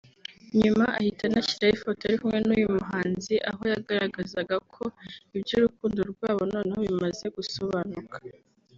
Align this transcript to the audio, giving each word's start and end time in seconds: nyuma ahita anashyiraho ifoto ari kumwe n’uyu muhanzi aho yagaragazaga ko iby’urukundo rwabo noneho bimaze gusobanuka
nyuma 0.61 0.85
ahita 0.99 1.23
anashyiraho 1.29 1.73
ifoto 1.77 2.01
ari 2.03 2.17
kumwe 2.21 2.39
n’uyu 2.45 2.69
muhanzi 2.77 3.35
aho 3.49 3.61
yagaragazaga 3.73 4.55
ko 4.73 4.83
iby’urukundo 5.37 5.99
rwabo 6.11 6.41
noneho 6.53 6.79
bimaze 6.87 7.25
gusobanuka 7.37 8.15